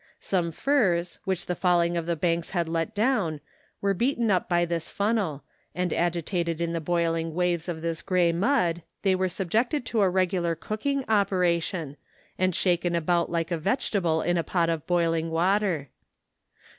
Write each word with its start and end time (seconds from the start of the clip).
Some 0.19 0.51
firs, 0.51 1.19
which 1.25 1.45
the 1.45 1.53
falling 1.53 1.95
of 1.95 2.07
the 2.07 2.15
banks 2.15 2.49
had 2.57 2.67
let 2.67 2.95
down 2.95 3.39
were 3.81 3.93
beaten 3.93 4.31
up 4.31 4.51
in 4.51 4.67
this 4.67 4.89
funnel, 4.89 5.43
and 5.75 5.93
agitated 5.93 6.59
in 6.59 6.73
the 6.73 6.81
boiling 6.81 7.35
waves 7.35 7.69
of 7.69 7.83
this 7.83 8.01
grey 8.01 8.31
mud, 8.31 8.81
they 9.03 9.13
were 9.13 9.29
subjected 9.29 9.85
to 9.85 10.01
a 10.01 10.09
regular 10.09 10.55
cooking 10.55 11.05
operation, 11.07 11.97
and 12.35 12.55
shaken 12.55 12.95
about 12.95 13.29
like 13.29 13.51
a 13.51 13.59
vegetable 13.59 14.23
in 14.23 14.39
a 14.39 14.43
pot 14.43 14.71
of 14.71 14.87
boiling 14.87 15.29
water. 15.29 15.89